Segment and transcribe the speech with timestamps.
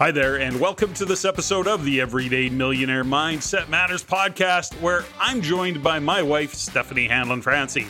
[0.00, 5.04] Hi there, and welcome to this episode of the Everyday Millionaire Mindset Matters podcast, where
[5.18, 7.88] I'm joined by my wife, Steffany Hanlon Francey.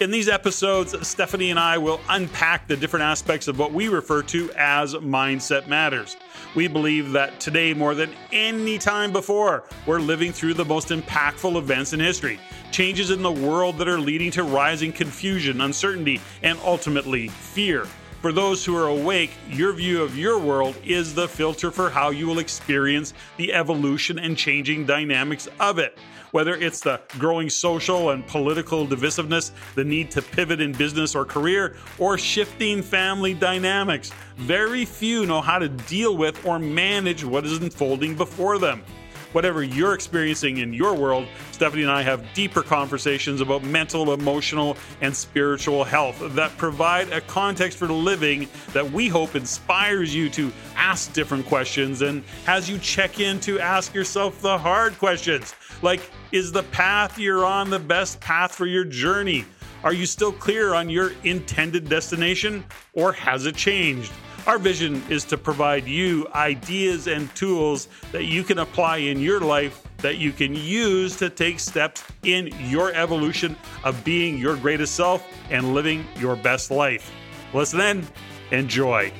[0.00, 4.22] In these episodes, Steffany and I will unpack the different aspects of what we refer
[4.22, 6.16] to as mindset matters.
[6.54, 11.56] We believe that today, more than any time before, we're living through the most impactful
[11.56, 12.40] events in history.
[12.70, 17.86] Changes in the world that are leading to rising confusion, uncertainty, and ultimately fear.
[18.22, 22.10] For those who are awake, your view of your world is the filter for how
[22.10, 25.98] you will experience the evolution and changing dynamics of it.
[26.30, 31.24] Whether it's the growing social and political divisiveness, the need to pivot in business or
[31.24, 37.44] career, or shifting family dynamics, very few know how to deal with or manage what
[37.44, 38.84] is unfolding before them
[39.32, 44.76] whatever you're experiencing in your world, Steffany and I have deeper conversations about mental, emotional,
[45.00, 50.52] and spiritual health that provide a context for living that we hope inspires you to
[50.76, 56.10] ask different questions and has you check in to ask yourself the hard questions like,
[56.30, 59.44] is the path you're on the best path for your journey?
[59.84, 64.12] Are you still clear on your intended destination or has it changed?
[64.44, 69.38] Our vision is to provide you ideas and tools that you can apply in your
[69.38, 73.54] life that you can use to take steps in your evolution
[73.84, 77.12] of being your greatest self and living your best life.
[77.54, 78.06] Listen in,
[78.50, 79.12] enjoy.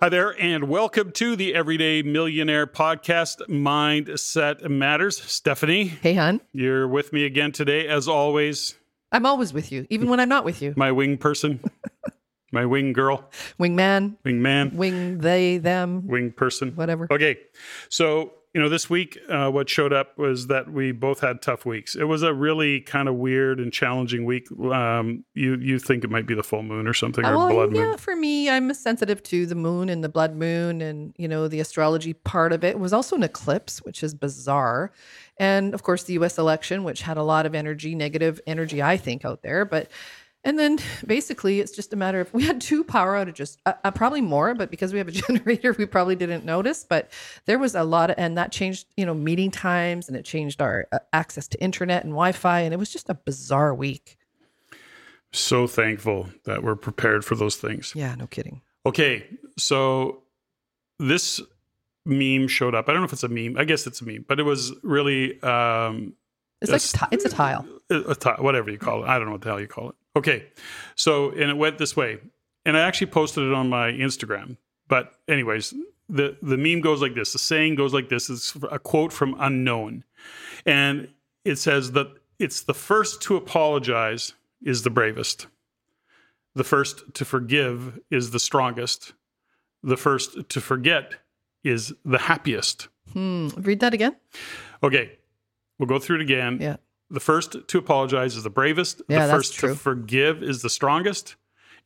[0.00, 5.18] Hi there, and welcome to the Everyday Millionaire Podcast Mindset Matters.
[5.18, 5.88] Steffany.
[5.88, 6.40] Hey, hon.
[6.52, 8.76] You're with me again today, as always.
[9.12, 10.72] I'm always with you, even when I'm not with you.
[10.76, 11.60] My wing person.
[12.52, 13.30] My wing girl.
[13.58, 16.06] wing man, wing man, Wing they, them.
[16.06, 16.72] Wing person.
[16.72, 17.08] Whatever.
[17.10, 17.38] Okay.
[17.88, 21.64] So, you know, this week, uh, what showed up was that we both had tough
[21.64, 21.96] weeks.
[21.96, 24.46] It was a really kind of weird and challenging week.
[24.60, 27.74] Um, you you think it might be the full moon or something, or well, blood
[27.74, 27.96] yeah, moon?
[27.96, 31.60] for me, I'm sensitive to the moon and the blood moon and, you know, the
[31.60, 32.70] astrology part of it.
[32.70, 34.92] It was also an eclipse, which is bizarre.
[35.38, 38.98] And of course, the US election, which had a lot of energy, negative energy, I
[38.98, 39.64] think, out there.
[39.64, 39.90] But
[40.44, 43.90] and then basically, it's just a matter of we had two power outages, uh, uh,
[43.90, 46.84] probably more, but because we have a generator, we probably didn't notice.
[46.88, 47.10] But
[47.46, 50.60] there was a lot of, and that changed, you know, meeting times and it changed
[50.60, 52.60] our uh, access to internet and Wi Fi.
[52.60, 54.18] And it was just a bizarre week.
[55.32, 57.92] So thankful that we're prepared for those things.
[57.94, 58.60] Yeah, no kidding.
[58.84, 59.26] Okay.
[59.58, 60.24] So
[60.98, 61.40] this
[62.04, 62.88] meme showed up.
[62.88, 63.56] I don't know if it's a meme.
[63.56, 66.14] I guess it's a meme, but it was really um,
[66.60, 67.66] It's a like, ti- it's a tile.
[67.90, 69.08] a, a ti- whatever you call it.
[69.08, 69.94] I don't know what the hell you call it.
[70.16, 70.46] Okay.
[70.94, 72.18] So, and it went this way.
[72.64, 74.56] And I actually posted it on my Instagram.
[74.88, 75.74] But, anyways,
[76.08, 77.32] the, the meme goes like this.
[77.32, 78.30] The saying goes like this.
[78.30, 80.04] It's a quote from Unknown.
[80.66, 81.08] And
[81.44, 82.08] it says that
[82.38, 85.46] it's the first to apologize is the bravest,
[86.54, 89.12] the first to forgive is the strongest,
[89.82, 91.14] the first to forget
[91.64, 92.88] is the happiest.
[93.12, 93.48] Hmm.
[93.56, 94.16] Read that again.
[94.82, 95.18] Okay.
[95.78, 96.76] We'll go through it again Yeah.
[97.12, 99.02] The first to apologize is the bravest.
[99.06, 101.36] Yeah, the first to forgive is the strongest.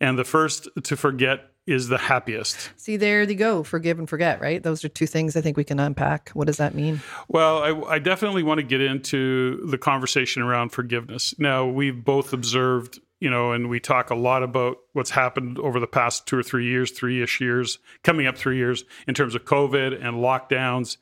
[0.01, 2.71] And the first to forget is the happiest.
[2.77, 3.63] See, there you go.
[3.65, 4.63] Forgive and forget, right?
[4.63, 6.31] Those are two things I think we can unpack.
[6.31, 7.01] What does that mean?
[7.29, 11.35] Well, I, I definitely want to get into the conversation around forgiveness.
[11.39, 15.81] Now, we've both observed, you know, and we talk a lot about what's happened over
[15.81, 19.35] the past two or three years, three ish years, coming up three years in terms
[19.35, 20.99] of COVID and lockdowns.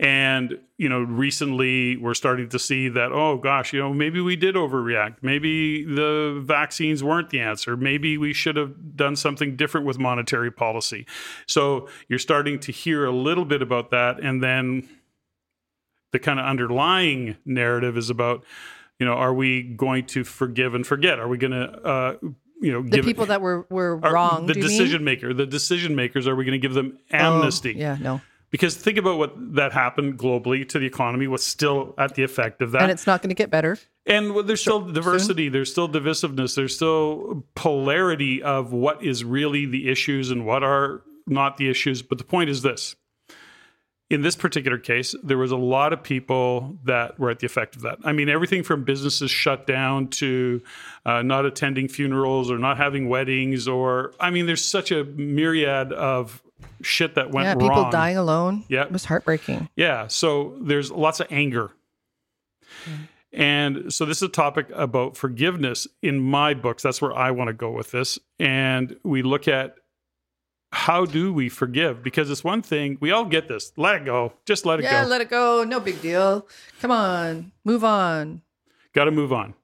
[0.00, 4.36] And, you know, recently we're starting to see that, oh gosh, you know, maybe we
[4.36, 5.16] did overreact.
[5.22, 7.76] Maybe the vaccines weren't the answer.
[7.76, 11.04] Maybe we should have done something different with monetary policy.
[11.48, 14.20] So you're starting to hear a little bit about that.
[14.20, 14.88] And then
[16.12, 18.44] the kind of underlying narrative is about,
[19.00, 21.18] you know, are we going to forgive and forget?
[21.18, 22.16] Are we going to, uh,
[22.60, 24.46] you know, The people that were were are- wrong.
[24.46, 27.74] the decision maker, the decision makers, are we going to give them Oh, amnesty?
[27.76, 28.20] yeah, no.
[28.50, 32.62] Because think about what that happened globally to the economy, was still at the effect
[32.62, 32.82] of that.
[32.82, 33.78] And it's not going to get better.
[34.06, 39.90] And there's still diversity, there's still divisiveness, there's still polarity of what is really the
[39.90, 42.00] issues and what are not the issues.
[42.00, 42.96] But the point is this
[44.10, 47.76] in this particular case, there was a lot of people that were at the effect
[47.76, 47.98] of that.
[48.04, 50.62] I mean, everything from businesses shut down to
[51.04, 55.92] uh, not attending funerals or not having weddings, or I mean, there's such a myriad
[55.92, 56.42] of
[56.82, 57.60] shit that went yeah, wrong.
[57.60, 58.64] people dying alone.
[58.68, 58.84] Yeah.
[58.84, 59.68] It was heartbreaking.
[59.76, 60.06] Yeah.
[60.06, 61.72] So there's lots of anger.
[62.84, 63.08] Mm.
[63.32, 66.82] And so this is a topic about forgiveness in my books.
[66.82, 68.18] That's where I want to go with this.
[68.38, 69.76] And we look at
[70.72, 72.02] how do we forgive?
[72.02, 73.72] Because it's one thing, we all get this.
[73.76, 74.32] Let it go.
[74.44, 74.96] Just let it Yeah, go.
[74.98, 75.64] Yeah, let it go.
[75.64, 76.46] No big deal.
[76.80, 78.42] Come on, move on.
[78.94, 79.54] Got to move on.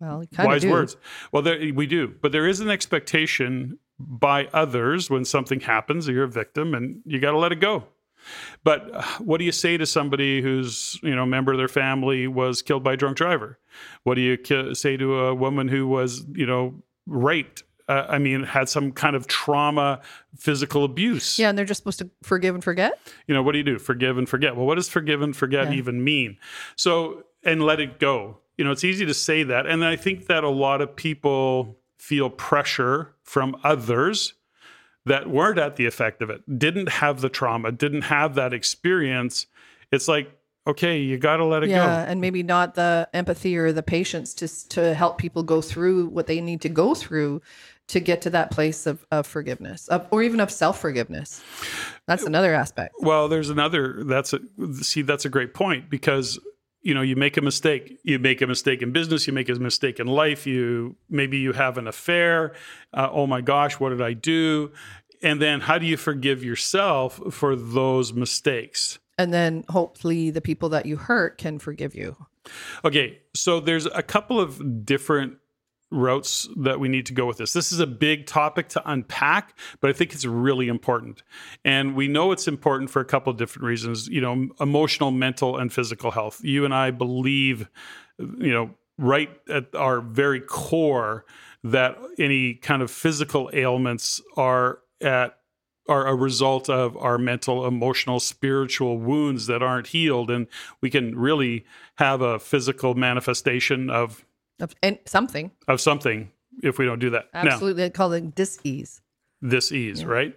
[0.00, 0.70] Well, of Wise do.
[0.70, 0.96] words.
[1.32, 2.14] Well, there, we do.
[2.20, 7.18] But there is an expectation by others when something happens, you're a victim and you
[7.18, 7.84] got to let it go.
[8.64, 11.68] But uh, what do you say to somebody who's, you know, a member of their
[11.68, 13.58] family was killed by a drunk driver?
[14.02, 16.74] What do you ki- say to a woman who was, you know,
[17.06, 17.62] raped?
[17.88, 20.00] Uh, I mean, had some kind of trauma,
[20.36, 21.38] physical abuse.
[21.38, 22.98] Yeah, and they're just supposed to forgive and forget.
[23.28, 23.78] You know, what do you do?
[23.78, 24.56] Forgive and forget.
[24.56, 25.74] Well, what does forgive and forget Yeah.
[25.78, 26.36] even mean?
[26.74, 28.38] So, and let it go.
[28.58, 29.66] You know, it's easy to say that.
[29.66, 34.34] And I think that a lot of people feel pressure from others
[35.04, 39.46] that weren't at the effect of it, didn't have the trauma, didn't have that experience.
[39.92, 40.30] It's like,
[40.66, 41.74] okay, you got to let it go.
[41.74, 46.06] yeah, and maybe not the empathy or the patience to to help people go through
[46.06, 47.42] what they need to go through
[47.88, 51.42] to get to that place of, of forgiveness, of, or even of self forgiveness.
[52.06, 52.94] That's another aspect.
[52.98, 54.40] Well, there's another, that's a,
[54.82, 56.38] see, that's a great point because,
[56.86, 57.98] you know, you make a mistake.
[58.04, 61.52] You make a mistake in business, you make a mistake in life, you, maybe you
[61.52, 62.54] have an affair.
[62.94, 64.70] Uh, oh my gosh, what did I do?
[65.20, 69.00] And then how do you forgive yourself for those mistakes?
[69.18, 72.14] And then hopefully the people that you hurt can forgive you.
[72.84, 75.38] Okay, so there's a couple of different
[75.90, 77.52] routes that we need to go with this.
[77.52, 81.22] This is a big topic to unpack, but I think it's really important.
[81.64, 85.56] And we know it's important for a couple of different reasons, you know, emotional, mental,
[85.56, 86.40] and physical health.
[86.42, 87.68] You and I believe,
[88.18, 91.24] you know, right at our very core
[91.62, 95.38] that any kind of physical ailments are at
[95.88, 100.32] are a result of our mental, emotional, spiritual wounds that aren't healed.
[100.32, 100.48] And
[100.80, 101.64] we can really
[101.98, 104.25] have a physical manifestation of,
[104.60, 105.50] Of, and something.
[105.68, 106.30] of something
[106.62, 107.26] if we don't do that.
[107.34, 107.82] Now, Absolutely.
[107.84, 109.02] They call it dis-ease.
[109.42, 110.34] this ease, right?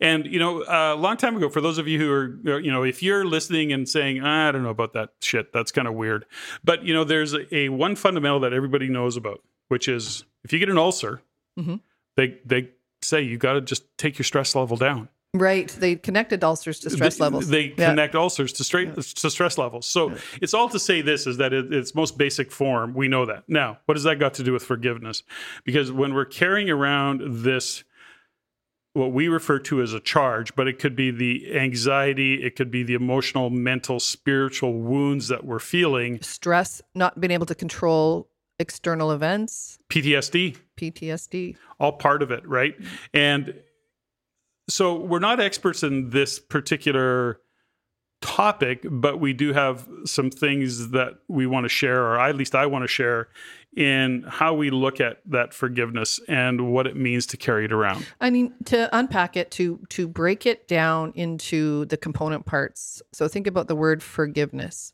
[0.00, 2.70] And, you know, a long time ago, for those of you who are, uh, you
[2.70, 5.88] know, if you're listening and saying, ah, I don't know about that shit, that's kind
[5.88, 6.26] of weird.
[6.62, 10.52] But, you know, there's a, a one fundamental that everybody knows about, which is if
[10.52, 11.22] you get an ulcer,
[11.58, 11.80] Mhm.
[12.16, 12.68] they, they
[13.00, 15.08] say you got to just take your stress level down.
[15.34, 15.68] Right.
[15.68, 17.48] They connected ulcers to stress They- levels.
[17.48, 17.88] They Yeah.
[17.90, 19.86] connect ulcers to straight to stress levels.
[19.86, 22.92] So it's all to say this is that it, its most basic form.
[22.92, 23.44] We know that.
[23.48, 25.22] Now, what does that got to do with forgiveness?
[25.64, 27.82] Because when we're carrying around this,
[28.92, 32.70] what we refer to as a charge, but it could be the anxiety, it could
[32.70, 36.20] be the emotional, mental, spiritual wounds that we're feeling.
[36.20, 38.28] Stress, not being able to control
[38.58, 41.56] external events, PTSD, PTSD.
[41.80, 42.78] all part of it, right?
[42.78, 42.94] Mm-hmm.
[43.14, 43.54] And
[44.68, 47.40] so we're not experts in this particular
[48.22, 52.54] topic, but we do have some things that we want to share, or at least
[52.54, 53.28] I want to share,
[53.76, 58.06] in how we look at that forgiveness and what it means to carry it around.
[58.20, 63.02] I mean, to unpack it, to to break it down into the component parts.
[63.12, 64.92] So think about the word forgiveness.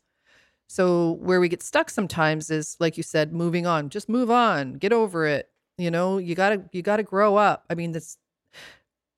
[0.67, 3.89] So where we get stuck sometimes is, like you said, moving on.
[3.89, 4.73] Just move on.
[4.73, 5.49] Get over it.
[5.77, 7.65] You know, you gotta you gotta grow up.
[7.69, 8.17] I mean, that's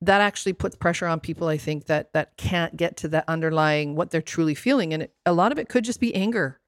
[0.02, 1.48] that actually puts pressure on people.
[1.48, 5.14] I think that that can't get to that underlying what they're truly feeling, and it,
[5.26, 6.60] a lot of it could just be anger.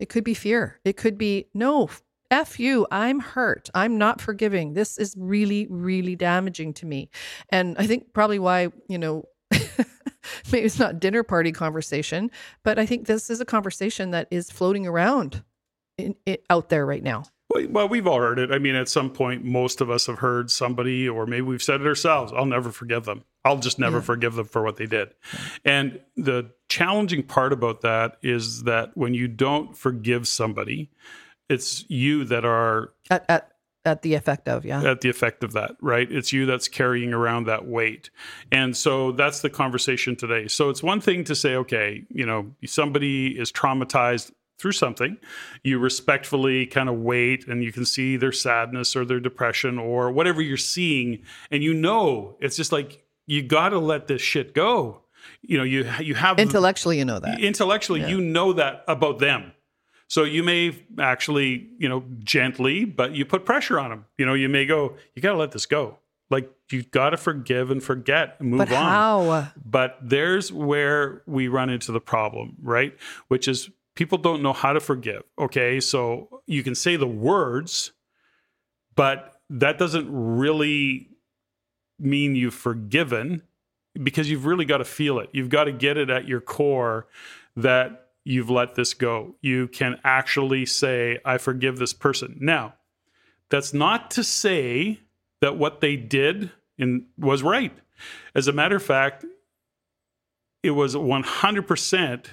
[0.00, 0.80] It could be fear.
[0.84, 1.88] It could be no.
[2.30, 3.70] F you, I'm hurt.
[3.74, 4.72] I'm not forgiving.
[4.72, 7.10] This is really, really damaging to me.
[7.50, 9.24] And I think probably why, you know,
[10.50, 12.30] maybe it's not dinner party conversation,
[12.64, 15.44] but I think this is a conversation that is floating around
[15.96, 16.16] in,
[16.50, 17.24] out there right now.
[17.68, 18.50] Well, we've all heard it.
[18.50, 21.80] I mean, at some point, most of us have heard somebody, or maybe we've said
[21.80, 23.24] it ourselves I'll never forgive them.
[23.44, 24.02] I'll just never Yeah.
[24.04, 25.14] forgive them for what they did.
[25.64, 30.90] And the challenging part about that is that when you don't forgive somebody,
[31.48, 33.52] it's you that are At, at,
[33.84, 34.82] at the effect of, yeah.
[34.82, 36.10] at the effect of that, right?
[36.10, 38.08] It's you that's carrying around that weight.
[38.50, 40.48] And so that's the conversation today.
[40.48, 45.16] So it's one thing to say, okay, you know, somebody is traumatized through something.
[45.62, 50.10] You respectfully kind of wait and you can see their sadness or their depression or
[50.12, 51.22] whatever you're seeing.
[51.50, 55.00] And you know, it's just like, you got to let this shit go.
[55.42, 57.40] You know, you, you have Intellectually, you know that.
[57.40, 59.52] intellectually you know that about them
[60.06, 64.34] so you may actually you know gently but you put pressure on them you know
[64.34, 65.96] you may go you got to let this go
[66.28, 69.48] like you got to forgive and forget and move But on how?
[69.64, 72.94] but there's where we run into the problem right
[73.28, 77.92] which is people don't know how to forgive okay so you can say the words
[78.96, 81.08] but that doesn't really
[81.98, 83.42] mean you've forgiven
[84.02, 85.30] because you've really got to feel it.
[85.32, 87.06] You've got to get it at your core
[87.56, 89.34] that you've let this go.
[89.40, 92.36] You can actually say, I forgive this person.
[92.40, 92.74] Now,
[93.50, 95.00] that's not to say
[95.40, 97.76] that what they did in, was right.
[98.34, 99.24] As a matter of fact,
[100.62, 102.24] it was 100%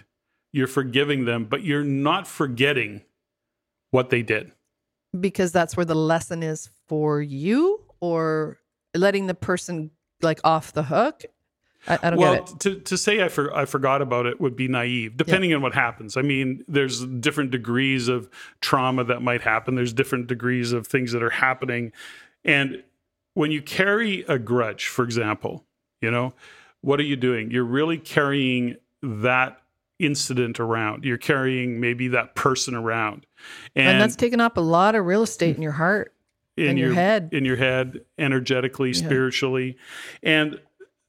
[0.52, 3.02] you're forgiving them, but you're not forgetting
[3.92, 4.52] what they did.
[5.20, 8.58] Because that's where the lesson is for you, or
[8.96, 9.92] letting the person
[10.22, 11.24] like off the hook?
[11.88, 12.60] I, I don't well, get it.
[12.60, 15.74] to, to say I, for, I forgot about it would be naive, depending on what
[15.74, 16.16] happens.
[16.16, 18.30] I mean, there's different degrees of
[18.62, 19.76] trauma that might happen.
[19.76, 21.92] There's different degrees of things that are happening,
[22.46, 22.84] and
[23.34, 25.64] when you carry a grudge, for example,
[26.02, 26.34] you know,
[26.82, 27.50] what are you doing?
[27.52, 29.61] You're really carrying that
[30.02, 31.06] incident around.
[31.06, 33.26] You're carrying maybe that person around,
[33.76, 36.14] And, that's taking up a lot of real estate in your heart.
[36.58, 37.30] in your head.
[37.32, 39.78] in your head, energetically, spiritually,
[40.24, 40.60] and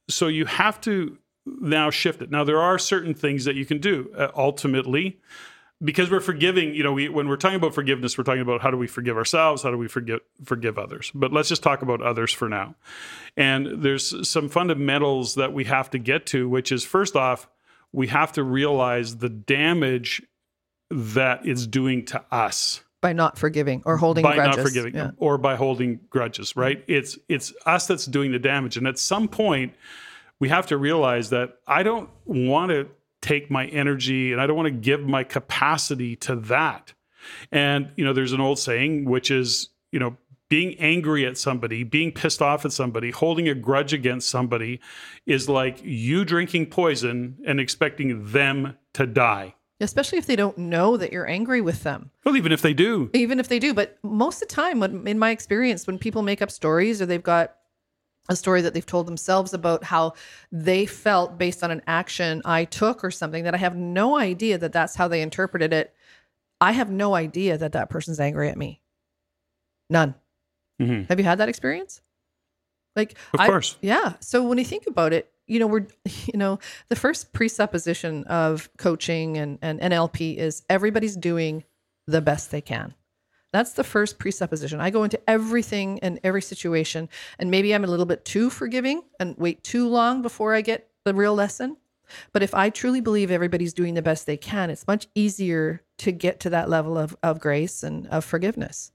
[0.09, 2.31] so you have to now shift it.
[2.31, 5.19] Now there are certain things that you can do uh, ultimately.
[5.83, 8.71] Because we're forgiving, you know, we, when we're talking about forgiveness, we're talking about how
[8.71, 11.11] do we forgive ourselves, how do we forgive forgive others.
[11.13, 12.75] But let's just talk about others for now.
[13.35, 17.49] And there's some fundamentals that we have to get to, which is first off,
[17.93, 20.21] we have to realize the damage
[20.89, 24.57] that it's doing to us by not forgiving or holding by grudges.
[24.57, 25.11] not forgiving Yeah.
[25.17, 29.27] or by holding grudges right it's it's us that's doing the damage and at some
[29.27, 29.73] point
[30.39, 32.87] we have to realize that i don't want to
[33.21, 36.93] take my energy and i don't want to give my capacity to that
[37.51, 40.15] and you know there's an old saying which is you know
[40.53, 44.79] being angry at somebody being pissed off at somebody holding a grudge against somebody
[45.25, 49.55] is like you drinking poison and expecting them to die.
[49.79, 52.11] Especially if they don't know that you're angry with them.
[52.23, 53.09] well even if they do.
[53.15, 56.21] Even if they do but most of the time when in my experience when people
[56.21, 57.55] make up stories or they've got
[58.29, 60.13] a story that they've told themselves about how
[60.51, 64.59] they felt based on an action i took or something that i have no idea
[64.59, 65.95] that that's how they interpreted it
[66.61, 68.81] i have no idea that that person's angry at me.
[69.89, 70.13] None
[70.83, 71.09] Mhm.
[71.09, 72.01] have you had that experience
[72.95, 74.13] like of I- course yeah.
[74.19, 75.87] So when you think about it, you know, we're,
[76.31, 76.59] you know,
[76.89, 81.63] the first presupposition of coaching and, and NLP is everybody's doing
[82.07, 82.93] the best they can.
[83.51, 84.79] That's the first presupposition.
[84.79, 89.03] I go into everything and every situation, and maybe I'm a little bit too forgiving
[89.19, 91.77] and wait too long before I get the real lesson.
[92.31, 96.11] But if I truly believe everybody's doing the best they can, it's much easier to
[96.11, 98.91] get to that level of, of grace and of forgiveness.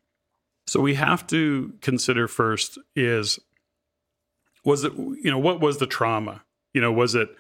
[0.69, 3.39] So we have to consider first is
[4.65, 6.43] was it you know what was the trauma?
[6.75, 7.31] You know, was it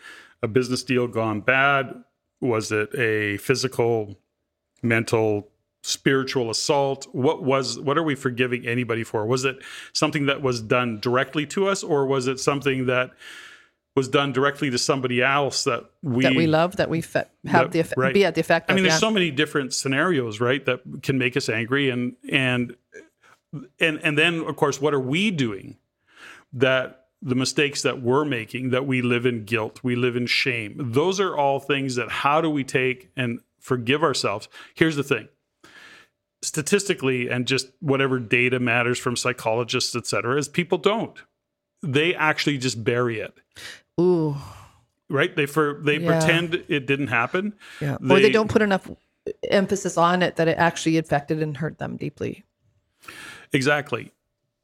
[0.42, 2.04] a business deal gone bad?
[2.40, 4.16] Was it a physical,
[4.82, 5.48] mental,
[5.82, 7.06] spiritual assault?
[7.12, 9.26] What was what are we forgiving anybody for?
[9.26, 9.58] Was it
[9.92, 13.10] something that was done directly to us or was it something that
[13.98, 17.64] was done directly to somebody else that we that we love, that we fe- have
[17.64, 18.14] That- the effect, right.
[18.14, 18.76] be at the effect I of.
[18.76, 19.08] mean, there's yeah.
[19.08, 22.76] so many different scenarios, right, that can make us angry, and and
[23.80, 25.76] and and then of course, what are we doing
[26.52, 30.76] that the mistakes that we're making that we live in guilt, we live in shame.
[30.78, 34.48] Those are all things that how do we take and forgive ourselves?
[34.74, 35.28] Here's the thing.
[36.40, 41.18] Statistically, and just whatever data matters from psychologists, et cetera, is people don't.
[41.82, 43.34] They actually just bury it,
[44.00, 44.36] Ooh,
[45.10, 45.34] right?
[45.34, 46.20] They for they Yeah.
[46.20, 47.54] pretend it didn't happen.
[47.80, 47.96] yeah.
[48.08, 48.88] or they don't put enough
[49.50, 52.44] emphasis on it that it actually affected and hurt them deeply.
[53.52, 54.12] Exactly.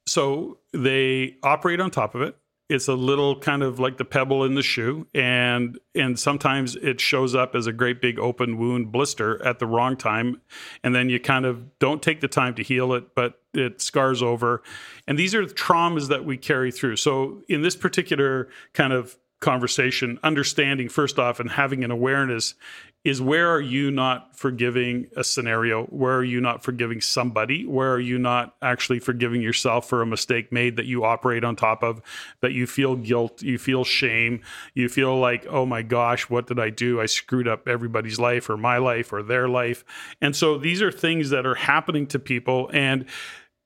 [0.06, 2.36] So they operate on top of it.
[2.70, 6.98] It's a little kind of like the pebble in the shoe, and and sometimes it
[6.98, 10.40] shows up as a great big open wound blister at the wrong time,
[10.82, 14.22] and then you kind of don't take the time to heal it, but it scars
[14.22, 14.62] over.
[15.06, 16.96] And these are the traumas that we carry through.
[16.96, 22.54] So in this particular kind of conversation, understanding first off and having an awareness
[23.04, 25.84] is where are you not forgiving a scenario?
[25.84, 27.66] Where are you not forgiving somebody?
[27.66, 31.54] Where are you not actually forgiving yourself for a mistake made that you operate on
[31.54, 32.00] top of,
[32.40, 34.40] that you feel guilt, you feel shame,
[34.72, 36.98] you feel like, oh my gosh, what did I do?
[36.98, 39.84] I screwed up everybody's life or my life or their life.
[40.22, 42.70] And so these are things that are happening to people.
[42.72, 43.04] And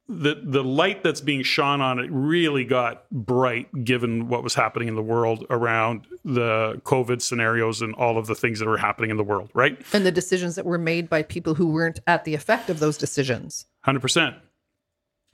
[0.08, 4.88] the the light that's being shone on it really got bright given what was happening
[4.88, 9.10] in the world around the COVID scenarios and all of the things that were happening
[9.10, 9.78] in the world, right?
[9.92, 12.96] And the decisions that were made by people who weren't at the effect of those
[12.96, 13.66] decisions.
[13.86, 14.34] 100%.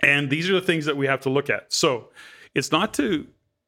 [0.01, 1.73] And these are the things that we have to look at.
[1.73, 2.11] So
[2.55, 3.27] it's not to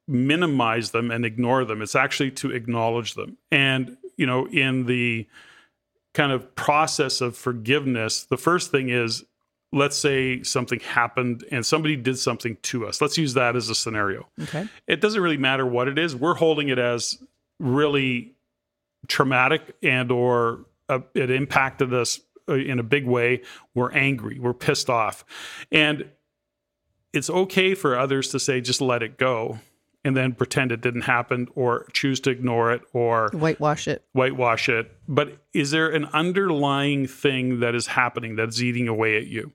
[0.09, 3.37] minimize them and ignore them, it's actually to acknowledge them.
[3.51, 5.27] And, you know, in the
[6.15, 9.25] kind of process of forgiveness, the first thing is
[9.73, 13.01] let's say something happened and somebody did something to us.
[13.01, 14.29] Let's use that as a scenario.
[14.43, 14.67] Okay.
[14.87, 16.15] It doesn't really matter what it is.
[16.15, 17.23] We're holding it as
[17.59, 18.35] really
[19.09, 23.43] traumatic and or uh, it impacted us uh, in a big way.
[23.75, 24.39] We're angry.
[24.39, 25.25] We're pissed off.
[25.73, 26.09] And
[27.13, 29.59] it's okay for others to say just let it go
[30.07, 34.05] and then pretend it didn't happen or choose to ignore it or Whitewash it.
[34.13, 34.91] whitewash it.
[35.09, 39.53] But is there an underlying thing that is happening that's eating away at you?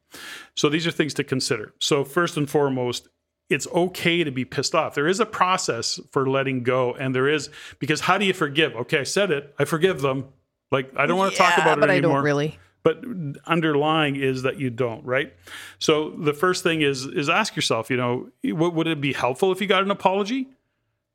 [0.55, 1.74] So these are things to consider.
[1.79, 3.08] So, first and foremost,
[3.50, 4.93] it's okay to be pissed off.
[4.93, 8.75] There is a process for letting go, and there is because how do you forgive?
[8.75, 9.55] Okay, I said it.
[9.58, 10.25] I forgive them.
[10.72, 12.12] Like I don't want to talk Yeah, about it but anymore.
[12.12, 12.60] I don't really.
[12.83, 13.03] But
[13.45, 15.33] underlying is that you don't, right?
[15.79, 19.51] So the first thing is is ask yourself, you know, what would it be helpful
[19.51, 20.47] if you got an apology?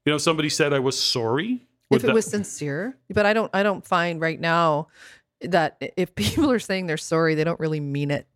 [0.04, 1.66] You know, somebody said I was sorry.
[1.90, 4.88] Would if it that- was sincere but i don't i don't find right now
[5.40, 8.26] that if people are saying they're sorry they don't really mean it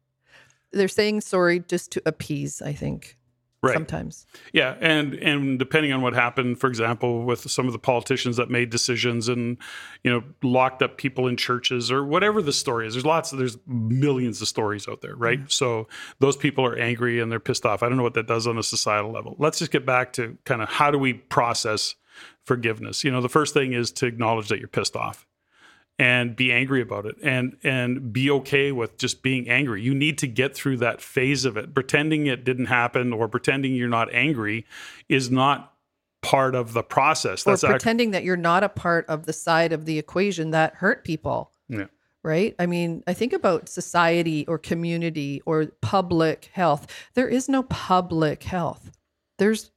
[0.70, 3.16] they're saying sorry just to appease i think
[3.62, 3.74] right.
[3.74, 8.36] sometimes Yeah, and and depending on what happened, for example, with some of the politicians
[8.36, 9.58] that made decisions and
[10.02, 13.38] you know locked up people in churches or whatever the story is, there's lots of
[13.38, 15.40] there's millions of stories out there, right?
[15.50, 15.88] So
[16.18, 17.82] those people are angry and they're pissed off.
[17.82, 19.36] I don't know what that does on a societal level.
[19.38, 21.94] Let's just get back to kind of how do we process
[22.44, 23.04] forgiveness?
[23.04, 25.26] You know, the first thing is to acknowledge that you're pissed off
[26.00, 29.82] and be angry about it and and be okay with just being angry.
[29.82, 31.74] You need to get through that phase of it.
[31.74, 34.64] Pretending it didn't happen or pretending you're not angry
[35.10, 35.74] is not
[36.22, 37.46] part of the process.
[37.46, 40.52] or That's act- pretending that you're not a part of the side of the equation
[40.52, 41.86] that hurt people yeah.
[42.22, 47.62] right i mean i think about society or community or public health there is no
[47.62, 48.90] public health
[49.38, 49.70] there's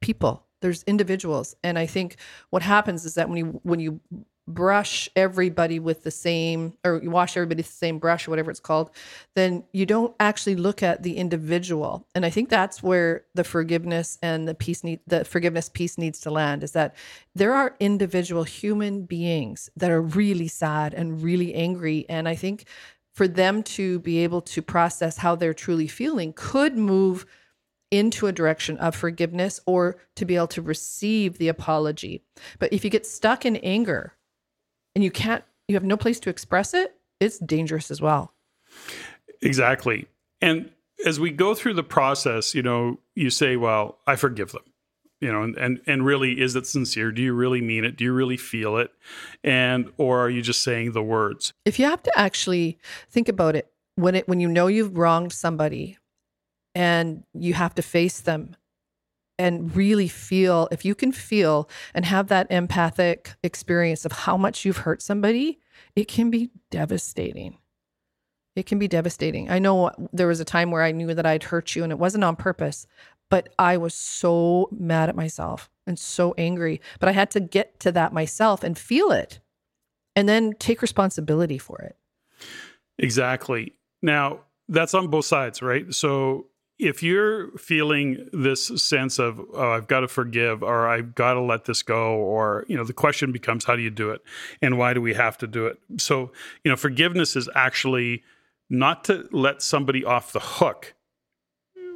[0.00, 2.16] people there's individuals and i think
[2.50, 4.00] what happens is that when you when you
[4.46, 8.50] brush everybody with the same or you wash everybody with the same brush or whatever
[8.50, 8.90] it's called
[9.34, 14.18] then you don't actually look at the individual and i think that's where the forgiveness
[14.20, 16.94] and the peace need the forgiveness piece needs to land is that
[17.34, 22.66] there are individual human beings that are really sad and really angry and i think
[23.14, 27.24] for them to be able to process how they're truly feeling could move
[27.90, 32.24] into a direction of forgiveness or to be able to receive the apology.
[32.58, 34.14] But if you get stuck in anger
[34.94, 38.32] and you can't, you have no place to express it, it's dangerous as well.
[39.42, 40.06] Exactly.
[40.40, 40.70] And
[41.06, 44.62] as we go through the process, you know, you say, well, I forgive them.
[45.20, 47.10] You know, and, and and really is it sincere?
[47.10, 47.96] Do you really mean it?
[47.96, 48.90] Do you really feel it?
[49.42, 51.54] And or are you just saying the words?
[51.64, 52.78] If you have to actually
[53.08, 55.96] think about it, when it when you know you've wronged somebody
[56.74, 58.56] and you have to face them
[59.38, 64.64] and really feel if you can feel and have that empathic experience of how much
[64.64, 65.58] you've hurt somebody,
[65.96, 67.58] it can be devastating.
[68.56, 69.50] It can be devastating.
[69.50, 71.98] I know there was a time where I knew that I'd hurt you and it
[71.98, 72.86] wasn't on purpose,
[73.28, 76.80] but I was so mad at myself and so angry.
[77.00, 79.40] But I had to get to that myself and feel it
[80.14, 81.96] and then take responsibility for it.
[82.98, 83.74] Exactly.
[84.02, 85.92] Now, that's on both sides, right?
[85.92, 86.46] So
[86.78, 91.40] if you're feeling this sense of oh, I've got to forgive or I've got to
[91.40, 94.22] let this go or you know the question becomes how do you do it
[94.60, 95.78] and why do we have to do it?
[95.98, 96.32] So,
[96.64, 98.22] you know, forgiveness is actually
[98.68, 100.94] not to let somebody off the hook.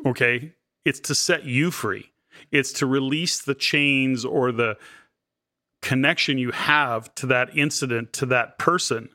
[0.07, 0.55] Okay?
[0.85, 2.13] It's to set you free.
[2.53, 4.77] It's to release the chains or the
[5.83, 9.09] connection you have to that incident to that person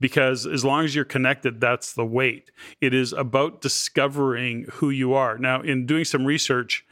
[0.00, 2.50] because as long as you're connected that's the weight.
[2.80, 5.38] It is about discovering who you are.
[5.38, 6.84] Now in doing some research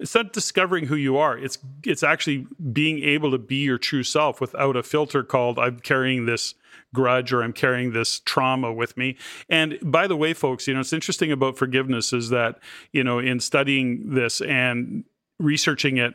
[0.00, 1.36] it's not discovering who you are.
[1.36, 5.78] It's it's actually being able to be your true self without a filter called i'm
[5.78, 6.54] carrying this
[6.94, 9.16] grudge or i'm carrying this trauma with me.
[9.48, 12.58] And by the way folks you know it's interesting about forgiveness is that
[12.92, 15.04] you know in studying this and
[15.38, 16.14] researching it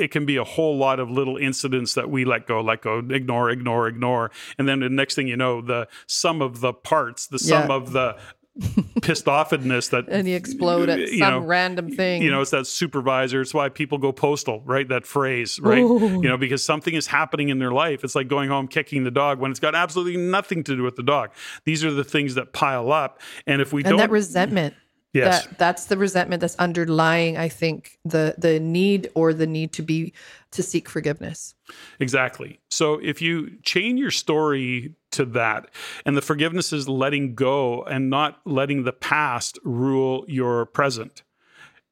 [0.00, 2.98] it can be a whole lot of little incidents that we let go, let go,
[2.98, 4.30] ignore, ignore, ignore.
[4.58, 7.76] And then the next thing you know, the sum of the parts, the sum Yeah.
[7.76, 8.16] of the
[9.02, 12.20] pissed offness that And you explode at you some know, random thing.
[12.22, 13.40] You know, it's that supervisor.
[13.40, 14.86] It's why people go postal, right?
[14.88, 15.82] That phrase, right?
[15.82, 16.20] Ooh.
[16.20, 18.02] You know, because something is happening in their life.
[18.04, 20.96] It's like going home kicking the dog when it's got absolutely nothing to do with
[20.96, 21.30] the dog.
[21.64, 23.20] These are the things that pile up.
[23.46, 24.74] And if we and don't, that resentment.
[25.12, 29.72] Yes, That that's the resentment that's underlying, I think, the the need or the need
[29.74, 30.12] to be
[30.52, 31.54] to seek forgiveness.
[31.98, 32.60] Exactly.
[32.70, 35.70] So if you chain your story to that,
[36.04, 41.22] and the forgiveness is letting go and not letting the past rule your present,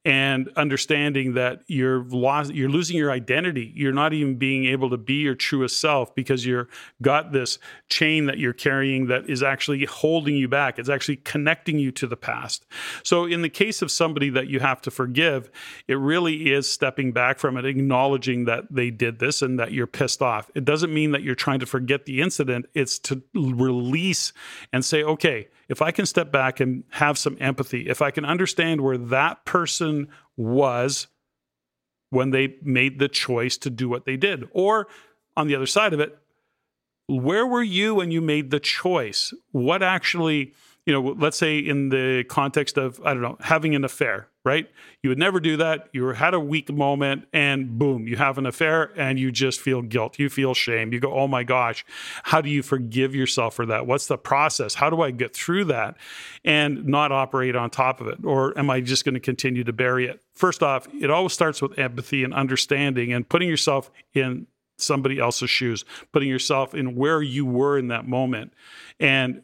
[0.05, 3.73] and understanding that you're lost, you're losing your identity.
[3.75, 6.69] You're not even being able to be your truest self because you're
[7.03, 7.59] got this
[7.89, 10.79] chain that you're carrying that is actually holding you back.
[10.79, 12.65] It's actually connecting you to the past.
[13.03, 15.51] So in the case of somebody that you have to forgive,
[15.89, 19.87] it really is stepping back from it, acknowledging that they did this and that you're
[19.87, 20.51] pissed off.
[20.55, 22.67] It doesn't mean that you're trying to forget the incident.
[22.73, 24.33] It's to release
[24.73, 28.25] and say, okay, if I can step back and have some empathy, if I can
[28.25, 31.09] understand where that person was
[32.11, 34.87] when they made the choice to do what they did, or
[35.37, 36.19] on the other side of it,
[37.07, 39.33] where were you when you made the choice?
[39.53, 40.55] What actually,
[40.87, 44.67] you know, let's say in the context of, I don't know, having an affair, right?
[45.03, 45.91] You would never do that.
[45.93, 49.83] You had a weak moment and boom, you have an affair and you just feel
[49.83, 50.19] guilt.
[50.19, 50.91] You feel shame.
[50.91, 51.85] You go, oh my gosh,
[52.23, 53.87] how do you forgive yourself for that?
[53.87, 54.73] What's the process?
[54.73, 55.99] How do I get through that
[56.47, 58.25] and not operate on top of it?
[58.25, 60.23] Or am I just going to continue to bury it?
[60.33, 64.47] First off, it always starts with empathy and understanding and putting yourself in
[64.79, 68.55] somebody else's shoes, putting yourself in where you were in that moment.
[68.99, 69.43] And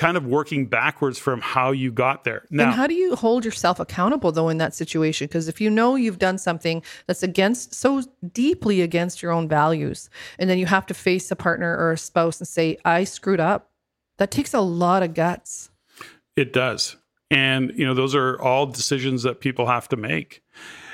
[0.00, 2.46] kind of working backwards from how you got there.
[2.48, 5.26] Now, and how do you hold yourself accountable though in that situation?
[5.26, 10.08] Because if you know you've done something that's against so deeply against your own values,
[10.38, 13.40] and then you have to face a partner or a spouse and say, I screwed
[13.40, 13.72] up,
[14.16, 15.68] that takes a lot of guts.
[16.34, 16.96] It does.
[17.30, 20.42] And, you know, those are all decisions that people have to make.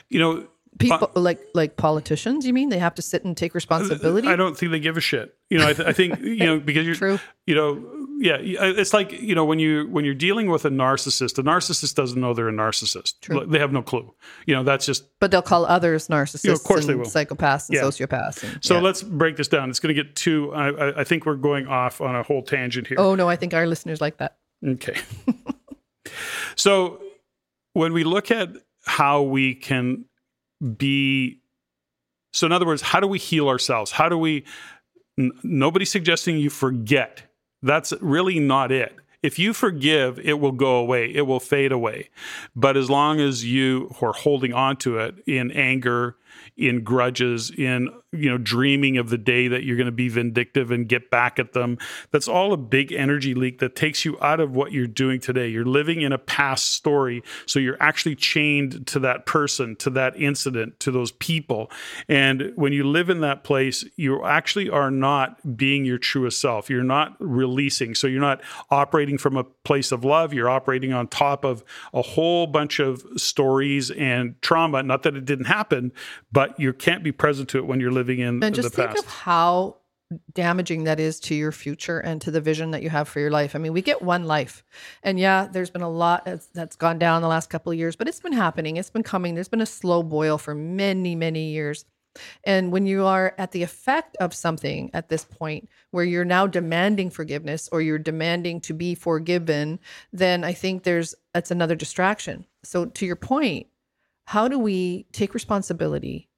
[0.08, 3.54] You know, people uh, like like politicians you mean they have to sit and take
[3.54, 6.44] responsibility i don't think they give a shit you know i, th- I think you
[6.44, 7.18] know because you're True.
[7.46, 11.38] you know yeah, it's like you know when you when you're dealing with a narcissist,
[11.38, 13.20] a narcissist doesn't know they're a narcissist.
[13.20, 13.44] True.
[13.46, 14.14] They have no clue.
[14.46, 15.04] You know that's just.
[15.20, 16.44] But they'll call others narcissists.
[16.44, 17.04] You know, of course they will.
[17.04, 17.82] Psychopaths and yeah.
[17.82, 18.42] sociopaths.
[18.42, 18.80] And, so yeah.
[18.80, 19.68] let's break this down.
[19.68, 20.52] It's going to get too.
[20.54, 22.96] I, I think we're going off on a whole tangent here.
[22.98, 24.38] Oh no, I think our listeners like that.
[24.66, 24.98] Okay.
[26.56, 27.02] so
[27.74, 28.48] when we look at
[28.86, 30.06] how we can
[30.66, 31.40] be,
[32.32, 33.92] so in other words, how do we heal ourselves?
[33.92, 34.44] How do we?
[35.18, 37.22] N- nobody's suggesting you forget
[37.62, 38.94] that's really not it.
[39.22, 42.10] If you forgive, it will go away, it will fade away.
[42.54, 46.16] But as long as you are holding on to it in anger,
[46.56, 50.70] in grudges, in you know dreaming of the day that you're going to be vindictive
[50.70, 51.78] and get back at them.
[52.10, 55.48] That's all a big energy leak that takes you out of what you're doing today.
[55.48, 60.16] You're living in a past story, so you're actually chained to that person, to that
[60.20, 61.70] incident, to those people.
[62.08, 66.70] And when you live in that place, you actually are not being your truest self.
[66.70, 67.94] You're not releasing.
[67.94, 70.32] So you're not operating from a place of love.
[70.32, 74.82] You're operating on top of a whole bunch of stories and trauma.
[74.84, 75.92] Not that it didn't happen,
[76.30, 79.00] but you can't be present to it when you're living in and just think past.
[79.00, 79.78] of how
[80.34, 83.30] damaging that is to your future and to the vision that you have for your
[83.30, 83.56] life.
[83.56, 84.62] I mean, we get one life.
[85.02, 87.96] And yeah, there's been a lot that's, that's gone down the last couple of years,
[87.96, 88.76] but it's been happening.
[88.76, 89.34] It's been coming.
[89.34, 91.84] There's been a slow boil for many, many years.
[92.44, 96.46] And when you are at the effect of something at this point where you're now
[96.46, 99.78] demanding forgiveness or you're demanding to be forgiven,
[100.12, 102.46] then I think there's that's another distraction.
[102.62, 103.66] So to your point,
[104.24, 106.28] how do we take responsibility,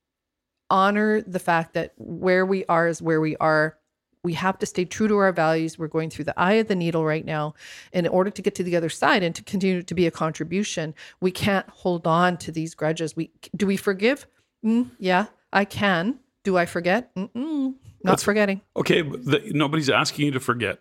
[0.71, 3.79] honor the fact that where we are is where we are?
[4.25, 5.79] We have to stay true to our values.
[5.79, 7.55] We're going through the eye of the needle right now.
[7.93, 10.11] And in order to get to the other side and to continue to be a
[10.11, 13.17] contribution, we can't hold on to these grudges.
[13.17, 14.27] We do we forgive?
[14.65, 16.19] Mm, yeah, I can.
[16.45, 17.15] Do I forget?
[17.15, 18.63] Mm-mm, not That's, forgetting.
[18.77, 20.81] Okay, the, nobody's asking you to forget.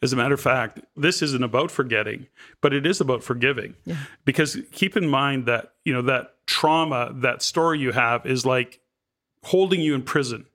[0.00, 2.28] As a matter of fact, this isn't about forgetting,
[2.60, 3.74] but it is about forgiving.
[3.84, 3.96] Yeah.
[4.24, 8.80] Because keep in mind that, you know, that trauma, that story you have is like
[9.42, 10.46] holding you in prison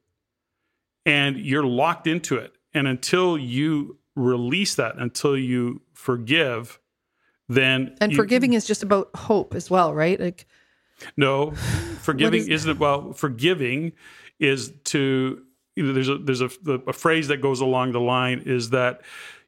[1.05, 2.53] and you're locked into it.
[2.73, 6.79] And until you release that, until you forgive,
[7.49, 10.19] then and you, forgiving is just about hope as well, right?
[10.19, 10.47] Like
[11.15, 11.51] no,
[12.01, 13.13] forgiving is, isn't well.
[13.13, 13.93] Forgiving
[14.39, 15.43] is to
[15.75, 16.49] you know, there's a there's a,
[16.87, 19.01] a phrase that goes along the line is that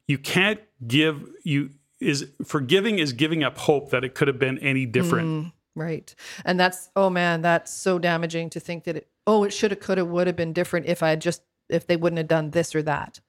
[0.08, 4.60] you can't give you is forgiving is giving up hope that it could have been
[4.60, 5.28] any different.
[5.28, 6.14] Mm, right.
[6.46, 9.80] And that's oh man, that's so damaging to think that it oh it should have
[9.80, 12.52] could have would have been different if I had just if they wouldn't have done
[12.52, 13.20] this or that.